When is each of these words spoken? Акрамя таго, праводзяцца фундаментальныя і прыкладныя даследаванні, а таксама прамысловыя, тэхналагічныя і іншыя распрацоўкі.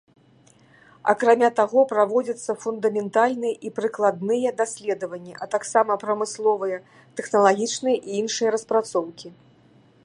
Акрамя 1.11 1.49
таго, 1.59 1.79
праводзяцца 1.91 2.55
фундаментальныя 2.63 3.55
і 3.69 3.73
прыкладныя 3.77 4.49
даследаванні, 4.63 5.33
а 5.43 5.49
таксама 5.55 5.99
прамысловыя, 6.07 6.77
тэхналагічныя 7.19 7.97
і 8.07 8.21
іншыя 8.25 8.49
распрацоўкі. 8.59 9.27